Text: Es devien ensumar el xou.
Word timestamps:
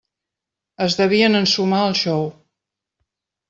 Es 0.85 0.95
devien 1.01 1.41
ensumar 1.41 1.85
el 1.91 1.95
xou. 2.03 2.27